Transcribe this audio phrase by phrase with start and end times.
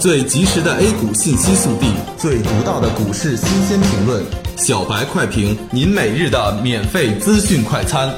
[0.00, 4.24] 最及时的 A 股信息速递，最独到的股市新鲜评论，
[4.56, 8.10] 小白快评，您每日的免费资讯快餐。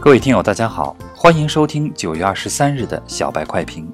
[0.00, 3.90] 各位听友，大家好，欢迎收听九月二十三日的小白快评。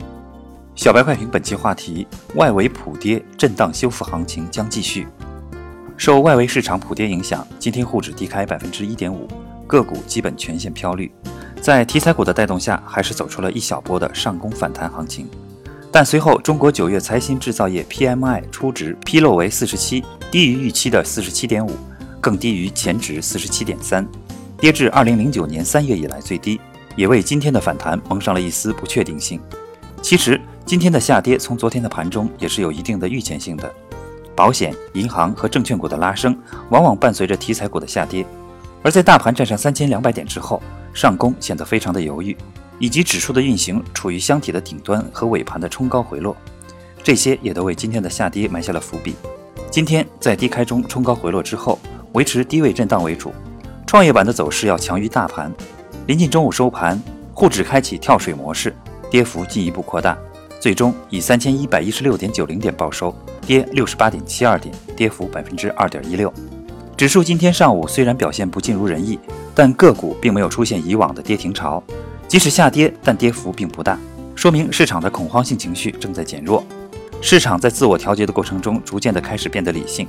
[0.74, 5.08] 小白快评本期话题：外围普跌，震荡修复行情将继续。
[5.96, 9.26] 受外围市场普跌影响，今天沪指低开百分之一点五。
[9.70, 11.08] 个股基本全线飘绿，
[11.62, 15.28] 在题材股的带动下，还是走出了一小波的上攻反弹行情。
[15.92, 21.70] 但随后，中国九月财新制造业 PMI 初值披露为四十七，低于预期的四十七点五，
[22.20, 24.04] 更低于前值四十七点三，
[24.58, 26.60] 跌至二零零九年三月以来最低，
[26.96, 29.40] 也为今天的反弹蒙上了一丝不确定性。
[30.02, 33.72] 其实，今天的下跌从昨天的盘中也是有一定的预见性的。
[34.34, 36.36] 保险、银行和证券股的拉升，
[36.70, 38.26] 往往伴随着题材股的下跌。
[38.82, 40.62] 而在大盘站上三千两百点之后，
[40.94, 42.36] 上攻显得非常的犹豫，
[42.78, 46.36] 以及指数的运行处于箱体的顶端和尾盘的冲高回落，
[47.02, 49.14] 这些也都为今天的下跌埋下了伏笔。
[49.70, 51.78] 今天在低开中冲高回落之后，
[52.12, 53.32] 维持低位震荡为主，
[53.86, 55.52] 创业板的走势要强于大盘。
[56.06, 57.00] 临近中午收盘，
[57.34, 58.74] 沪指开启跳水模式，
[59.10, 60.16] 跌幅进一步扩大，
[60.58, 63.14] 最终以三千一百一十六点九零点报收，
[63.46, 66.32] 跌六十八点七二点，跌幅百分之二点一六。
[67.00, 69.18] 指数今天上午虽然表现不尽如人意，
[69.54, 71.82] 但个股并没有出现以往的跌停潮，
[72.28, 73.98] 即使下跌，但跌幅并不大，
[74.34, 76.62] 说明市场的恐慌性情绪正在减弱，
[77.22, 80.06] 市场在自我调节的过程中逐渐的开始变得理性，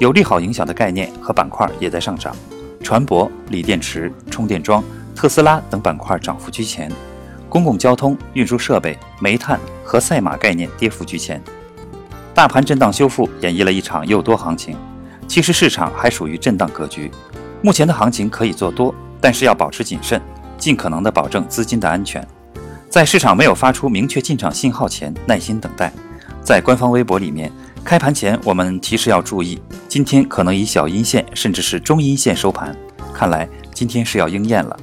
[0.00, 2.34] 有利好影响的概念和板块也在上涨，
[2.82, 4.82] 船舶、锂电池、充电桩、
[5.14, 6.90] 特斯拉等板块涨幅居前，
[7.48, 11.40] 公共交通、运输设备、煤炭和赛马概念跌幅居前，
[12.34, 14.76] 大盘震荡修复演绎了一场诱多行情。
[15.26, 17.10] 其实市场还属于震荡格局，
[17.62, 20.20] 目前的行情可以做多，但是要保持谨慎，
[20.56, 22.26] 尽可能的保证资金的安全。
[22.88, 25.92] 在市场没有发出明确进场信号前，耐心等待。
[26.42, 27.50] 在官方微博里面，
[27.82, 32.76] 开盘前我们提示要注意，今天可能以小阴线甚至是中阴线收盘，
[33.12, 34.76] 看来今天是要应验了。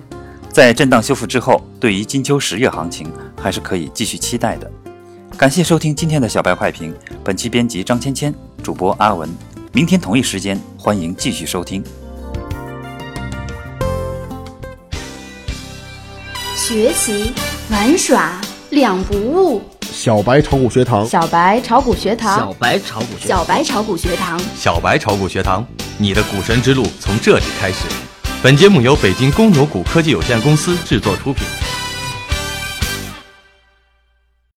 [0.50, 3.10] 在震荡修复之后，对于金秋十月行情
[3.42, 4.70] 还是可以继续期待的。
[5.38, 6.94] 感谢收听今天的小白快评，
[7.24, 9.30] 本期编辑张芊芊，主播阿文。
[9.74, 11.82] 明天同一时间，欢迎继续收听。
[16.54, 17.34] 学习
[17.70, 19.62] 玩耍两不误。
[19.90, 25.66] 小白炒股学堂，小白炒股学堂，小白炒股学，小白炒股学堂，小白炒股学堂，
[25.98, 27.86] 你的股神之路从这里开始。
[28.44, 31.46] 本节目由北京公牛股科技有限公司制作出品。